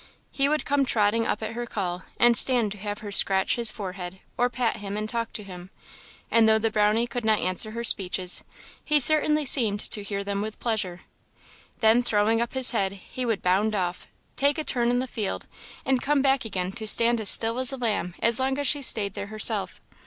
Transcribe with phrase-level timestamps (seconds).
[0.31, 3.69] He would come trotting up at her call, and stand to have her scratch his
[3.69, 5.69] forehead or pat him and talk to him;
[6.31, 8.43] and though the Brownie could not answer her speeches,
[8.83, 11.01] he certainly seemed to hear them with pleasure.
[11.81, 15.45] Then throwing up his head he would bound off, take a turn in the field,
[15.85, 18.81] and come back again to stand as still as a lamb as long as she
[18.81, 19.79] stayed there herself.